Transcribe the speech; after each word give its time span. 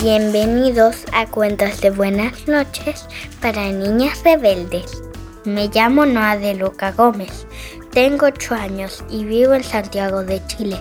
Bienvenidos 0.00 1.04
a 1.12 1.26
Cuentos 1.26 1.80
de 1.80 1.90
Buenas 1.90 2.46
noches 2.46 3.06
para 3.40 3.72
niñas 3.72 4.22
rebeldes. 4.22 5.02
Me 5.44 5.66
llamo 5.66 6.06
Noa 6.06 6.36
de 6.36 6.54
Luca 6.54 6.92
Gómez, 6.92 7.48
tengo 7.90 8.26
8 8.26 8.54
años 8.54 9.04
y 9.10 9.24
vivo 9.24 9.54
en 9.54 9.64
Santiago 9.64 10.22
de 10.22 10.40
Chile. 10.46 10.78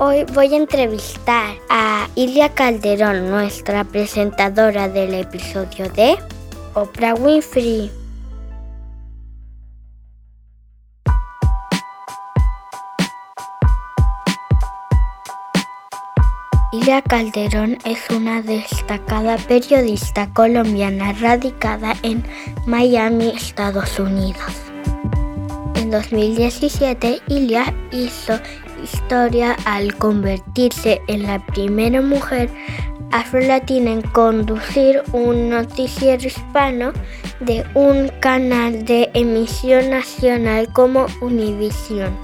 Hoy 0.00 0.24
voy 0.34 0.52
a 0.54 0.56
entrevistar 0.56 1.54
a 1.70 2.08
Ilia 2.16 2.48
Calderón, 2.48 3.30
nuestra 3.30 3.84
presentadora 3.84 4.88
del 4.88 5.14
episodio 5.14 5.88
de 5.90 6.16
Oprah 6.74 7.14
Winfrey. 7.14 7.92
Ilia 16.86 17.02
Calderón 17.02 17.78
es 17.84 17.98
una 18.10 18.42
destacada 18.42 19.38
periodista 19.38 20.32
colombiana 20.32 21.12
radicada 21.14 21.96
en 22.04 22.22
Miami, 22.64 23.32
Estados 23.34 23.98
Unidos. 23.98 24.52
En 25.74 25.90
2017, 25.90 27.22
Ilia 27.26 27.74
hizo 27.90 28.38
historia 28.84 29.56
al 29.64 29.96
convertirse 29.96 31.00
en 31.08 31.24
la 31.24 31.44
primera 31.46 32.00
mujer 32.00 32.50
afro-latina 33.10 33.90
en 33.90 34.02
conducir 34.02 35.02
un 35.10 35.50
noticiero 35.50 36.24
hispano 36.24 36.92
de 37.40 37.64
un 37.74 38.12
canal 38.20 38.84
de 38.84 39.10
emisión 39.12 39.90
nacional 39.90 40.72
como 40.72 41.06
Univision. 41.20 42.16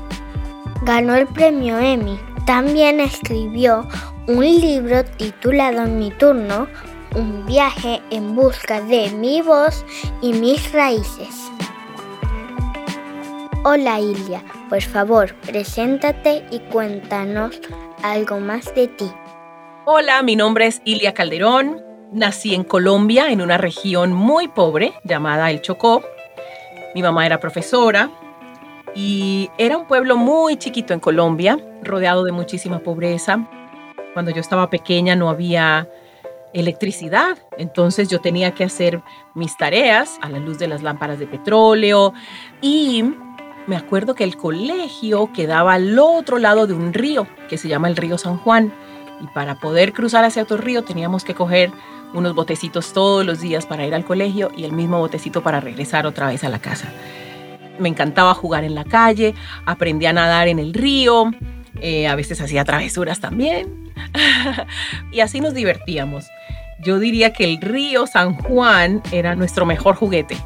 Ganó 0.83 1.17
el 1.17 1.27
premio 1.27 1.81
Emmy. 1.81 2.17
También 2.47 3.01
escribió 3.01 3.89
un 4.27 4.45
libro 4.45 5.05
titulado 5.05 5.87
Mi 5.87 6.11
turno, 6.11 6.69
un 7.17 7.45
viaje 7.45 8.01
en 8.11 8.37
busca 8.37 8.81
de 8.81 9.11
mi 9.11 9.43
voz 9.43 9.85
y 10.21 10.33
mis 10.33 10.73
raíces. 10.73 11.51
Hola 13.65 13.99
Ilia, 13.99 14.43
por 14.69 14.83
favor, 14.83 15.35
preséntate 15.47 16.45
y 16.51 16.61
cuéntanos 16.61 17.61
algo 18.03 18.39
más 18.39 18.73
de 18.75 18.89
ti. 18.89 19.11
Hola, 19.87 20.23
mi 20.23 20.37
nombre 20.37 20.67
es 20.67 20.83
Ilia 20.85 21.15
Calderón. 21.15 21.83
Nací 22.13 22.55
en 22.55 22.63
Colombia, 22.63 23.31
en 23.31 23.41
una 23.41 23.59
región 23.59 24.13
muy 24.13 24.47
pobre 24.49 24.93
llamada 25.03 25.51
El 25.51 25.63
Chocó. 25.63 26.03
Mi 26.95 27.03
mamá 27.03 27.27
era 27.27 27.41
profesora 27.41 28.11
y 28.95 29.51
era 29.59 29.79
un 29.79 29.87
pueblo 29.87 30.17
muy 30.17 30.57
chiquito 30.57 30.95
en 30.95 31.01
Colombia, 31.01 31.59
rodeado 31.83 32.23
de 32.23 32.33
muchísima 32.33 32.81
pobreza. 32.81 33.49
Cuando 34.13 34.31
yo 34.31 34.41
estaba 34.41 34.71
pequeña 34.71 35.17
no 35.17 35.31
había 35.31 35.89
electricidad, 36.53 37.39
entonces 37.57 38.09
yo 38.09 38.21
tenía 38.21 38.53
que 38.53 38.65
hacer 38.65 39.01
mis 39.35 39.57
tareas 39.57 40.19
a 40.21 40.29
la 40.29 40.39
luz 40.39 40.59
de 40.59 40.69
las 40.69 40.83
lámparas 40.83 41.19
de 41.19 41.27
petróleo 41.27 42.13
y 42.61 43.05
me 43.67 43.77
acuerdo 43.77 44.15
que 44.15 44.25
el 44.25 44.37
colegio 44.37 45.33
quedaba 45.33 45.75
al 45.75 45.99
otro 45.99 46.39
lado 46.39 46.67
de 46.67 46.75
un 46.75 46.93
río 46.93 47.27
que 47.49 47.57
se 47.57 47.69
llama 47.69 47.89
el 47.89 47.97
río 47.97 48.19
San 48.19 48.37
Juan 48.37 48.73
y 49.23 49.27
para 49.29 49.61
poder 49.61 49.93
cruzar 49.93 50.25
hacia 50.25 50.43
otro 50.43 50.59
río 50.59 50.83
teníamos 50.83 51.25
que 51.25 51.35
coger 51.35 51.71
unos 52.13 52.35
botecitos 52.35 52.93
todos 52.93 53.25
los 53.25 53.41
días 53.41 53.65
para 53.65 53.87
ir 53.87 53.95
al 53.95 54.05
colegio 54.05 54.51
y 54.55 54.65
el 54.65 54.73
mismo 54.73 54.99
botecito 54.99 55.43
para 55.43 55.61
regresar 55.61 56.07
otra 56.07 56.27
vez 56.27 56.45
a 56.45 56.51
la 56.51 56.59
casa. 56.59 56.93
Me 57.79 57.89
encantaba 57.89 58.35
jugar 58.35 58.65
en 58.65 58.75
la 58.75 58.85
calle, 58.85 59.35
aprendí 59.65 60.05
a 60.05 60.13
nadar 60.13 60.49
en 60.49 60.59
el 60.59 60.75
río, 60.75 61.31
eh, 61.81 62.07
a 62.07 62.15
veces 62.15 62.41
hacía 62.43 62.65
travesuras 62.65 63.21
también. 63.21 63.82
y 65.13 65.21
así 65.21 65.41
nos 65.41 65.55
divertíamos. 65.55 66.27
Yo 66.81 66.99
diría 66.99 67.33
que 67.33 67.45
el 67.45 67.61
río 67.61 68.07
San 68.07 68.35
Juan 68.35 69.03
era 69.13 69.35
nuestro 69.35 69.67
mejor 69.67 69.95
juguete. 69.95 70.37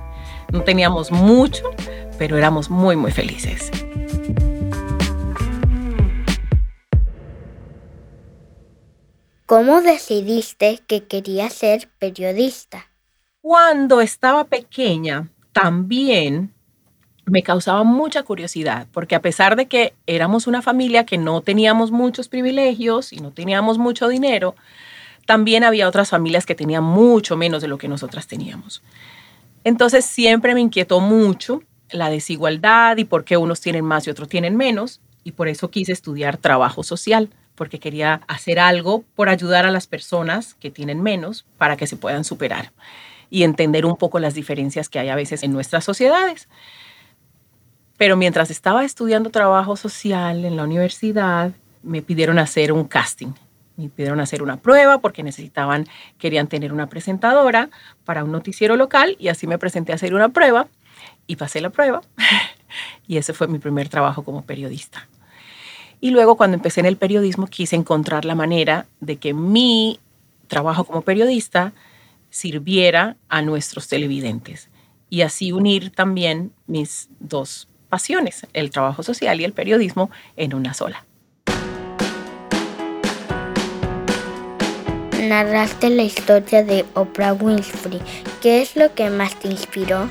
No 0.52 0.62
teníamos 0.62 1.10
mucho, 1.10 1.70
pero 2.18 2.36
éramos 2.36 2.70
muy, 2.70 2.96
muy 2.96 3.10
felices. 3.10 3.70
¿Cómo 9.46 9.80
decidiste 9.80 10.80
que 10.88 11.04
querías 11.04 11.52
ser 11.52 11.88
periodista? 12.00 12.90
Cuando 13.40 14.00
estaba 14.00 14.44
pequeña, 14.44 15.30
también 15.52 16.56
me 17.26 17.42
causaba 17.42 17.82
mucha 17.82 18.22
curiosidad, 18.22 18.87
porque 18.92 19.16
a 19.16 19.20
pesar 19.20 19.56
de 19.56 19.66
que 19.66 19.92
éramos 20.06 20.47
una 20.47 20.62
familia 20.62 21.04
que 21.04 21.19
no 21.19 21.41
teníamos 21.41 21.91
muchos 21.91 22.28
privilegios 22.28 23.12
y 23.12 23.16
no 23.16 23.32
teníamos 23.32 23.78
mucho 23.78 24.09
dinero, 24.09 24.54
también 25.26 25.64
había 25.64 25.88
otras 25.88 26.10
familias 26.10 26.47
que 26.47 26.54
tenían 26.54 26.84
mucho 26.84 27.37
menos 27.37 27.60
de 27.60 27.69
lo 27.69 27.78
que 27.78 27.88
nosotras 27.88 28.28
teníamos. 28.28 28.81
Entonces 29.64 30.04
siempre 30.04 30.54
me 30.54 30.60
inquietó 30.60 31.00
mucho 31.00 31.62
la 31.91 32.10
desigualdad 32.10 32.97
y 32.97 33.04
por 33.04 33.25
qué 33.25 33.37
unos 33.37 33.60
tienen 33.60 33.84
más 33.84 34.06
y 34.06 34.10
otros 34.10 34.28
tienen 34.28 34.56
menos, 34.56 35.00
y 35.25 35.32
por 35.32 35.48
eso 35.48 35.70
quise 35.70 35.91
estudiar 35.91 36.37
trabajo 36.37 36.84
social, 36.84 37.28
porque 37.56 37.81
quería 37.81 38.20
hacer 38.28 38.60
algo 38.60 39.03
por 39.16 39.28
ayudar 39.28 39.66
a 39.66 39.72
las 39.72 39.88
personas 39.88 40.54
que 40.54 40.70
tienen 40.70 41.03
menos 41.03 41.44
para 41.58 41.76
que 41.76 41.88
se 41.88 41.97
puedan 41.97 42.22
superar 42.22 42.70
y 43.31 43.43
entender 43.43 43.87
un 43.87 43.97
poco 43.97 44.20
las 44.20 44.34
diferencias 44.34 44.88
que 44.88 45.00
hay 45.00 45.08
a 45.08 45.16
veces 45.16 45.43
en 45.43 45.53
nuestras 45.53 45.82
sociedades. 45.82 46.48
Pero 47.96 48.16
mientras 48.16 48.50
estaba 48.50 48.84
estudiando 48.84 49.30
trabajo 49.30 49.76
social 49.76 50.44
en 50.44 50.56
la 50.56 50.64
universidad, 50.64 51.52
me 51.82 52.02
pidieron 52.02 52.38
hacer 52.38 52.72
un 52.72 52.84
casting. 52.84 53.32
Me 53.76 53.88
pidieron 53.88 54.20
hacer 54.20 54.42
una 54.42 54.56
prueba 54.56 54.98
porque 54.98 55.22
necesitaban, 55.22 55.86
querían 56.18 56.48
tener 56.48 56.72
una 56.72 56.88
presentadora 56.88 57.70
para 58.04 58.24
un 58.24 58.32
noticiero 58.32 58.76
local 58.76 59.16
y 59.18 59.28
así 59.28 59.46
me 59.46 59.58
presenté 59.58 59.92
a 59.92 59.96
hacer 59.96 60.14
una 60.14 60.30
prueba 60.30 60.68
y 61.26 61.36
pasé 61.36 61.60
la 61.60 61.70
prueba. 61.70 62.02
y 63.06 63.18
ese 63.18 63.32
fue 63.32 63.48
mi 63.48 63.58
primer 63.58 63.88
trabajo 63.88 64.24
como 64.24 64.42
periodista. 64.42 65.08
Y 66.00 66.10
luego 66.10 66.36
cuando 66.36 66.56
empecé 66.56 66.80
en 66.80 66.86
el 66.86 66.96
periodismo 66.96 67.46
quise 67.46 67.76
encontrar 67.76 68.24
la 68.24 68.34
manera 68.34 68.86
de 69.00 69.16
que 69.16 69.32
mi 69.32 70.00
trabajo 70.46 70.84
como 70.84 71.02
periodista 71.02 71.72
sirviera 72.30 73.16
a 73.28 73.42
nuestros 73.42 73.88
televidentes 73.88 74.68
y 75.08 75.22
así 75.22 75.52
unir 75.52 75.90
también 75.90 76.52
mis 76.66 77.08
dos 77.18 77.68
pasiones, 77.96 78.46
el 78.52 78.70
trabajo 78.70 79.02
social 79.02 79.40
y 79.40 79.44
el 79.44 79.54
periodismo, 79.54 80.10
en 80.36 80.54
una 80.54 80.74
sola. 80.74 81.06
Narraste 85.18 85.88
la 85.88 86.02
historia 86.02 86.62
de 86.62 86.84
Oprah 86.92 87.32
Winfrey. 87.32 88.02
¿Qué 88.42 88.60
es 88.60 88.76
lo 88.76 88.92
que 88.92 89.08
más 89.08 89.34
te 89.36 89.48
inspiró? 89.48 90.10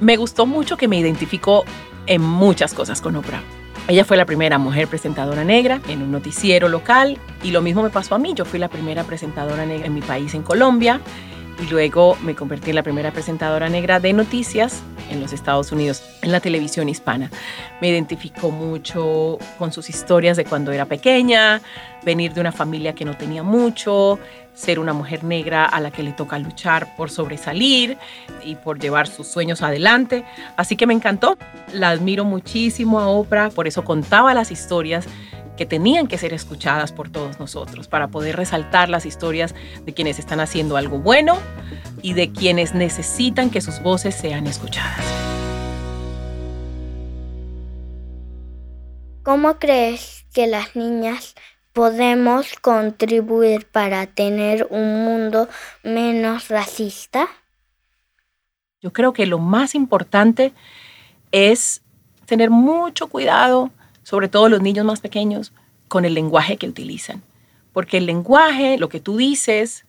Me 0.00 0.16
gustó 0.16 0.46
mucho 0.46 0.78
que 0.78 0.88
me 0.88 0.96
identificó 0.96 1.66
en 2.06 2.22
muchas 2.22 2.72
cosas 2.72 3.02
con 3.02 3.16
Oprah. 3.16 3.42
Ella 3.86 4.06
fue 4.06 4.16
la 4.16 4.24
primera 4.24 4.56
mujer 4.56 4.88
presentadora 4.88 5.44
negra 5.44 5.82
en 5.88 6.00
un 6.00 6.10
noticiero 6.10 6.70
local 6.70 7.18
y 7.42 7.50
lo 7.50 7.60
mismo 7.60 7.82
me 7.82 7.90
pasó 7.90 8.14
a 8.14 8.18
mí. 8.18 8.32
Yo 8.34 8.46
fui 8.46 8.58
la 8.58 8.68
primera 8.68 9.04
presentadora 9.04 9.66
negra 9.66 9.86
en 9.88 9.92
mi 9.92 10.00
país, 10.00 10.32
en 10.32 10.42
Colombia, 10.42 11.02
luego 11.68 12.16
me 12.22 12.34
convertí 12.34 12.70
en 12.70 12.76
la 12.76 12.82
primera 12.82 13.12
presentadora 13.12 13.68
negra 13.68 14.00
de 14.00 14.12
noticias 14.12 14.82
en 15.10 15.20
los 15.20 15.32
Estados 15.32 15.72
Unidos, 15.72 16.02
en 16.22 16.32
la 16.32 16.40
televisión 16.40 16.88
hispana. 16.88 17.30
Me 17.80 17.88
identificó 17.88 18.50
mucho 18.50 19.38
con 19.58 19.72
sus 19.72 19.90
historias 19.90 20.36
de 20.36 20.44
cuando 20.44 20.72
era 20.72 20.86
pequeña, 20.86 21.60
venir 22.04 22.32
de 22.32 22.40
una 22.40 22.52
familia 22.52 22.94
que 22.94 23.04
no 23.04 23.16
tenía 23.16 23.42
mucho, 23.42 24.18
ser 24.54 24.78
una 24.78 24.92
mujer 24.92 25.24
negra 25.24 25.64
a 25.64 25.80
la 25.80 25.90
que 25.90 26.02
le 26.02 26.12
toca 26.12 26.38
luchar 26.38 26.94
por 26.96 27.10
sobresalir 27.10 27.96
y 28.44 28.56
por 28.56 28.78
llevar 28.78 29.06
sus 29.06 29.26
sueños 29.26 29.62
adelante. 29.62 30.24
Así 30.56 30.76
que 30.76 30.86
me 30.86 30.94
encantó. 30.94 31.36
La 31.72 31.90
admiro 31.90 32.24
muchísimo 32.24 33.00
a 33.00 33.08
Oprah, 33.08 33.50
por 33.50 33.66
eso 33.66 33.84
contaba 33.84 34.34
las 34.34 34.50
historias 34.50 35.06
que 35.60 35.66
tenían 35.66 36.06
que 36.06 36.16
ser 36.16 36.32
escuchadas 36.32 36.90
por 36.90 37.10
todos 37.10 37.38
nosotros 37.38 37.86
para 37.86 38.08
poder 38.08 38.34
resaltar 38.34 38.88
las 38.88 39.04
historias 39.04 39.54
de 39.84 39.92
quienes 39.92 40.18
están 40.18 40.40
haciendo 40.40 40.78
algo 40.78 41.00
bueno 41.00 41.36
y 42.00 42.14
de 42.14 42.32
quienes 42.32 42.72
necesitan 42.72 43.50
que 43.50 43.60
sus 43.60 43.82
voces 43.82 44.14
sean 44.14 44.46
escuchadas. 44.46 45.04
¿Cómo 49.22 49.58
crees 49.58 50.24
que 50.32 50.46
las 50.46 50.76
niñas 50.76 51.34
podemos 51.74 52.54
contribuir 52.62 53.66
para 53.66 54.06
tener 54.06 54.66
un 54.70 55.04
mundo 55.04 55.46
menos 55.82 56.48
racista? 56.48 57.28
Yo 58.80 58.94
creo 58.94 59.12
que 59.12 59.26
lo 59.26 59.38
más 59.38 59.74
importante 59.74 60.54
es 61.32 61.82
tener 62.24 62.48
mucho 62.48 63.08
cuidado 63.08 63.70
sobre 64.02 64.28
todo 64.28 64.48
los 64.48 64.62
niños 64.62 64.84
más 64.84 65.00
pequeños, 65.00 65.52
con 65.88 66.04
el 66.04 66.14
lenguaje 66.14 66.56
que 66.56 66.68
utilizan. 66.68 67.22
Porque 67.72 67.98
el 67.98 68.06
lenguaje, 68.06 68.78
lo 68.78 68.88
que 68.88 69.00
tú 69.00 69.16
dices, 69.16 69.84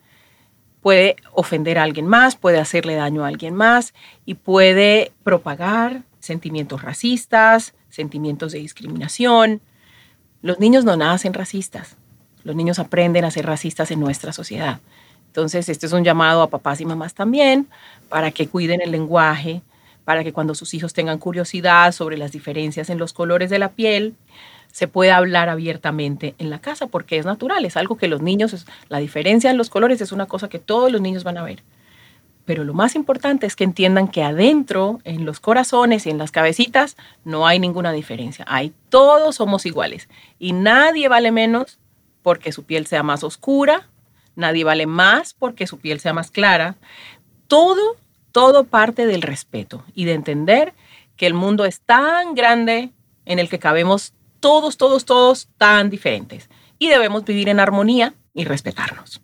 puede 0.82 1.16
ofender 1.34 1.78
a 1.78 1.84
alguien 1.84 2.08
más, 2.08 2.36
puede 2.36 2.60
hacerle 2.60 2.96
daño 2.96 3.24
a 3.24 3.28
alguien 3.28 3.54
más 3.54 3.94
y 4.26 4.36
puede 4.36 5.12
propagar 5.24 6.04
sentimientos 6.20 6.82
racistas, 6.82 7.74
sentimientos 7.90 8.52
de 8.52 8.60
discriminación. 8.60 9.62
Los 10.42 10.60
niños 10.60 10.86
no 10.86 10.96
nacen 10.96 11.34
racistas. 11.34 11.96
Los 12.44 12.56
niños 12.56 12.80
aprenden 12.80 13.26
a 13.26 13.32
ser 13.32 13.46
racistas 13.46 13.92
en 13.92 14.00
nuestra 14.00 14.34
sociedad. 14.34 14.80
Entonces, 15.28 15.70
este 15.70 15.86
es 15.86 15.94
un 15.94 16.04
llamado 16.04 16.42
a 16.42 16.50
papás 16.50 16.82
y 16.82 16.86
mamás 16.86 17.14
también 17.14 17.68
para 18.10 18.32
que 18.32 18.48
cuiden 18.48 18.82
el 18.82 18.92
lenguaje, 18.92 19.62
para 20.06 20.24
que 20.24 20.34
cuando 20.34 20.56
sus 20.56 20.74
hijos 20.74 20.94
tengan 20.94 21.20
curiosidad 21.20 21.92
sobre 21.92 22.18
las 22.18 22.32
diferencias 22.32 22.90
en 22.90 22.98
los 22.98 23.14
colores 23.14 23.50
de 23.50 23.60
la 23.60 23.72
piel, 23.72 24.16
se 24.72 24.88
pueda 24.88 25.18
hablar 25.18 25.50
abiertamente 25.50 26.36
en 26.38 26.50
la 26.50 26.60
casa, 26.60 26.88
porque 26.88 27.18
es 27.18 27.26
natural, 27.26 27.66
es 27.66 27.78
algo 27.78 27.98
que 27.98 28.08
los 28.08 28.22
niños, 28.22 28.66
la 28.90 29.00
diferencia 29.00 29.52
en 29.52 29.58
los 29.58 29.70
colores 29.70 30.02
es 30.02 30.12
una 30.12 30.28
cosa 30.28 30.50
que 30.50 30.60
todos 30.60 30.92
los 30.92 31.02
niños 31.02 31.24
van 31.24 31.38
a 31.38 31.44
ver. 31.44 31.64
Pero 32.46 32.64
lo 32.64 32.74
más 32.74 32.96
importante 32.96 33.46
es 33.46 33.56
que 33.56 33.64
entiendan 33.64 34.08
que 34.08 34.24
adentro, 34.24 35.00
en 35.04 35.26
los 35.26 35.40
corazones 35.40 36.06
y 36.06 36.10
en 36.10 36.18
las 36.18 36.32
cabecitas, 36.32 36.98
no 37.24 37.46
hay 37.46 37.60
ninguna 37.60 37.92
diferencia. 37.92 38.46
Hay 38.48 38.74
todos 38.90 39.36
somos 39.36 39.66
iguales 39.66 40.10
y 40.40 40.54
nadie 40.54 41.08
vale 41.08 41.32
menos 41.32 41.80
porque 42.24 42.52
su 42.52 42.64
piel 42.64 42.88
sea 42.88 43.04
más 43.04 43.24
oscura, 43.24 43.88
nadie 44.36 44.64
vale 44.64 44.88
más 44.88 45.34
porque 45.34 45.68
su 45.68 45.78
piel 45.78 46.00
sea 46.00 46.14
más 46.14 46.32
clara. 46.32 46.76
Todo, 47.48 47.96
todo 48.32 48.66
parte 48.66 49.06
del 49.06 49.22
respeto 49.22 49.84
y 49.94 50.06
de 50.06 50.14
entender 50.14 50.74
que 51.18 51.28
el 51.28 51.34
mundo 51.34 51.66
es 51.66 51.82
tan 51.82 52.34
grande 52.34 52.92
en 53.26 53.40
el 53.40 53.50
que 53.50 53.60
cabemos 53.60 54.14
todos, 54.40 54.78
todos, 54.78 55.06
todos 55.06 55.48
tan 55.58 55.90
diferentes 55.90 56.50
y 56.80 56.88
debemos 56.88 57.24
vivir 57.24 57.50
en 57.50 57.60
armonía 57.60 58.16
y 58.34 58.44
respetarnos. 58.46 59.22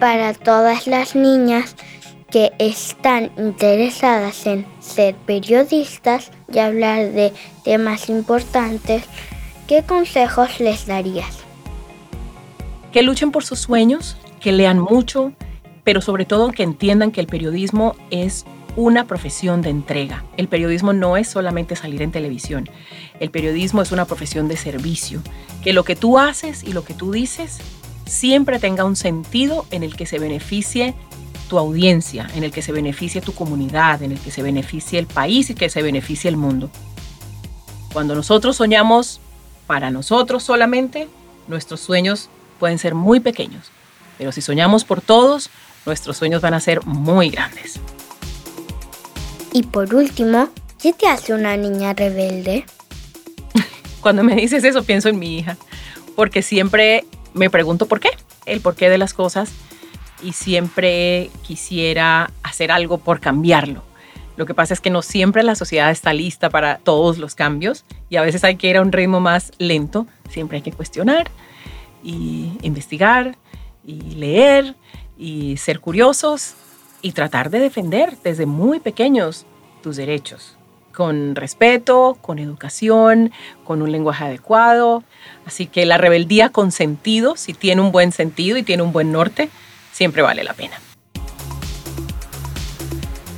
Para 0.00 0.34
todas 0.34 0.86
las 0.86 1.14
niñas 1.14 1.76
que 2.30 2.52
están 2.58 3.30
interesadas 3.36 4.46
en 4.46 4.66
ser 4.80 5.14
periodistas 5.14 6.30
y 6.52 6.58
hablar 6.58 7.12
de 7.12 7.32
temas 7.62 8.08
importantes, 8.08 9.04
¿qué 9.68 9.82
consejos 9.84 10.60
les 10.60 10.86
darías? 10.86 11.43
Que 12.94 13.02
luchen 13.02 13.32
por 13.32 13.44
sus 13.44 13.58
sueños, 13.58 14.16
que 14.38 14.52
lean 14.52 14.78
mucho, 14.78 15.32
pero 15.82 16.00
sobre 16.00 16.26
todo 16.26 16.52
que 16.52 16.62
entiendan 16.62 17.10
que 17.10 17.20
el 17.20 17.26
periodismo 17.26 17.96
es 18.12 18.44
una 18.76 19.08
profesión 19.08 19.62
de 19.62 19.70
entrega. 19.70 20.24
El 20.36 20.46
periodismo 20.46 20.92
no 20.92 21.16
es 21.16 21.26
solamente 21.26 21.74
salir 21.74 22.02
en 22.02 22.12
televisión. 22.12 22.70
El 23.18 23.32
periodismo 23.32 23.82
es 23.82 23.90
una 23.90 24.04
profesión 24.04 24.46
de 24.46 24.56
servicio. 24.56 25.20
Que 25.64 25.72
lo 25.72 25.82
que 25.82 25.96
tú 25.96 26.20
haces 26.20 26.62
y 26.62 26.72
lo 26.72 26.84
que 26.84 26.94
tú 26.94 27.10
dices 27.10 27.58
siempre 28.06 28.60
tenga 28.60 28.84
un 28.84 28.94
sentido 28.94 29.66
en 29.72 29.82
el 29.82 29.96
que 29.96 30.06
se 30.06 30.20
beneficie 30.20 30.94
tu 31.48 31.58
audiencia, 31.58 32.28
en 32.36 32.44
el 32.44 32.52
que 32.52 32.62
se 32.62 32.70
beneficie 32.70 33.20
tu 33.20 33.34
comunidad, 33.34 34.04
en 34.04 34.12
el 34.12 34.20
que 34.20 34.30
se 34.30 34.44
beneficie 34.44 35.00
el 35.00 35.08
país 35.08 35.50
y 35.50 35.56
que 35.56 35.68
se 35.68 35.82
beneficie 35.82 36.30
el 36.30 36.36
mundo. 36.36 36.70
Cuando 37.92 38.14
nosotros 38.14 38.54
soñamos 38.54 39.20
para 39.66 39.90
nosotros 39.90 40.44
solamente, 40.44 41.08
nuestros 41.48 41.80
sueños 41.80 42.30
pueden 42.58 42.78
ser 42.78 42.94
muy 42.94 43.20
pequeños, 43.20 43.70
pero 44.18 44.32
si 44.32 44.40
soñamos 44.40 44.84
por 44.84 45.00
todos, 45.00 45.50
nuestros 45.86 46.16
sueños 46.16 46.42
van 46.42 46.54
a 46.54 46.60
ser 46.60 46.84
muy 46.84 47.30
grandes. 47.30 47.80
Y 49.52 49.62
por 49.62 49.94
último, 49.94 50.48
¿qué 50.80 50.92
te 50.92 51.06
hace 51.06 51.32
una 51.32 51.56
niña 51.56 51.92
rebelde? 51.92 52.64
Cuando 54.00 54.24
me 54.24 54.34
dices 54.34 54.64
eso 54.64 54.82
pienso 54.82 55.08
en 55.08 55.18
mi 55.18 55.38
hija, 55.38 55.56
porque 56.16 56.42
siempre 56.42 57.04
me 57.34 57.50
pregunto 57.50 57.86
por 57.86 58.00
qué, 58.00 58.10
el 58.46 58.60
porqué 58.60 58.88
de 58.90 58.98
las 58.98 59.14
cosas 59.14 59.50
y 60.22 60.32
siempre 60.32 61.30
quisiera 61.42 62.30
hacer 62.42 62.72
algo 62.72 62.98
por 62.98 63.20
cambiarlo. 63.20 63.82
Lo 64.36 64.46
que 64.46 64.54
pasa 64.54 64.74
es 64.74 64.80
que 64.80 64.90
no 64.90 65.02
siempre 65.02 65.42
la 65.44 65.54
sociedad 65.54 65.90
está 65.90 66.12
lista 66.12 66.50
para 66.50 66.78
todos 66.78 67.18
los 67.18 67.34
cambios 67.34 67.84
y 68.10 68.16
a 68.16 68.22
veces 68.22 68.42
hay 68.42 68.56
que 68.56 68.68
ir 68.68 68.76
a 68.76 68.82
un 68.82 68.90
ritmo 68.90 69.20
más 69.20 69.52
lento. 69.58 70.06
Siempre 70.28 70.56
hay 70.56 70.62
que 70.62 70.72
cuestionar 70.72 71.30
y 72.04 72.52
investigar 72.62 73.36
y 73.84 74.00
leer 74.14 74.76
y 75.18 75.56
ser 75.56 75.80
curiosos 75.80 76.54
y 77.02 77.12
tratar 77.12 77.50
de 77.50 77.58
defender 77.58 78.16
desde 78.22 78.46
muy 78.46 78.80
pequeños 78.80 79.46
tus 79.82 79.96
derechos, 79.96 80.56
con 80.94 81.34
respeto, 81.34 82.16
con 82.20 82.38
educación, 82.38 83.32
con 83.64 83.82
un 83.82 83.92
lenguaje 83.92 84.24
adecuado. 84.24 85.02
Así 85.44 85.66
que 85.66 85.84
la 85.84 85.98
rebeldía 85.98 86.50
con 86.50 86.72
sentido, 86.72 87.36
si 87.36 87.52
tiene 87.52 87.82
un 87.82 87.92
buen 87.92 88.12
sentido 88.12 88.56
y 88.56 88.62
tiene 88.62 88.82
un 88.82 88.92
buen 88.92 89.12
norte, 89.12 89.50
siempre 89.92 90.22
vale 90.22 90.44
la 90.44 90.54
pena. 90.54 90.78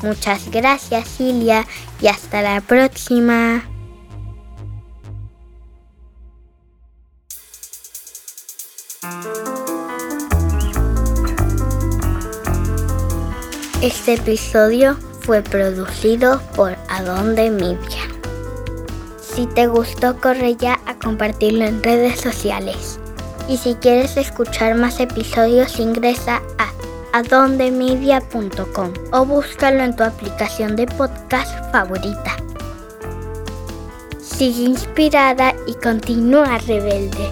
Muchas 0.02 0.50
gracias, 0.50 1.08
Silvia, 1.08 1.66
y 2.00 2.06
hasta 2.06 2.42
la 2.42 2.60
próxima. 2.60 3.64
Este 13.82 14.14
episodio 14.14 14.96
fue 15.20 15.42
producido 15.42 16.40
por 16.56 16.74
Adonde 16.88 17.50
Media. 17.50 18.08
Si 19.20 19.46
te 19.46 19.66
gustó, 19.66 20.18
corre 20.18 20.56
ya 20.56 20.80
a 20.86 20.98
compartirlo 20.98 21.66
en 21.66 21.82
redes 21.82 22.18
sociales. 22.18 22.98
Y 23.50 23.58
si 23.58 23.74
quieres 23.74 24.16
escuchar 24.16 24.76
más 24.76 24.98
episodios, 24.98 25.78
ingresa 25.78 26.40
a 26.56 26.72
adondemedia.com 27.18 28.94
o 29.12 29.26
búscalo 29.26 29.82
en 29.84 29.94
tu 29.94 30.04
aplicación 30.04 30.74
de 30.74 30.86
podcast 30.86 31.52
favorita. 31.70 32.34
Sigue 34.22 34.62
inspirada 34.62 35.54
y 35.66 35.74
continúa 35.74 36.56
rebelde. 36.66 37.30